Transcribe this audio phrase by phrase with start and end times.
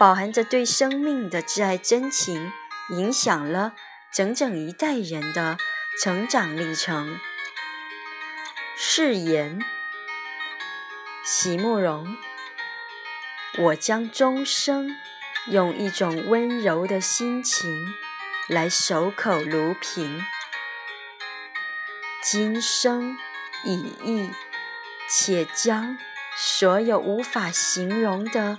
[0.00, 2.50] 饱含着对生命的挚爱真情。
[2.90, 3.74] 影响了
[4.12, 5.58] 整整一代人的
[6.02, 7.20] 成长历程。
[8.76, 9.60] 誓言，
[11.24, 12.16] 席慕容，
[13.58, 14.96] 我将终生
[15.46, 17.94] 用一种温柔的心情
[18.48, 20.20] 来守口如瓶，
[22.24, 23.16] 今生
[23.64, 24.30] 已矣，
[25.08, 25.96] 且将
[26.36, 28.58] 所有无法形容的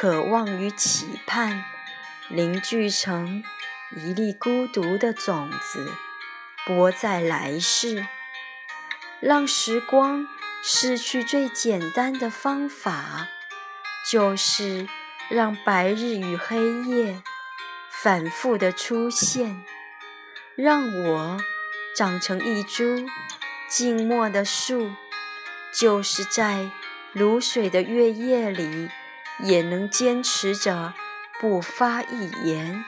[0.00, 1.62] 渴望与期盼
[2.30, 3.44] 凝聚成。
[3.94, 5.92] 一粒孤独的种子，
[6.64, 8.06] 播在来世，
[9.20, 10.26] 让时光
[10.62, 13.28] 失去最简单的方法，
[14.10, 14.88] 就是
[15.28, 17.22] 让白日与黑夜
[17.90, 19.62] 反复的出现，
[20.54, 21.38] 让我
[21.94, 23.06] 长成一株
[23.68, 24.92] 静默的树，
[25.74, 26.70] 就是在
[27.12, 28.88] 如水的月夜里，
[29.42, 30.94] 也能坚持着
[31.40, 32.84] 不发一言。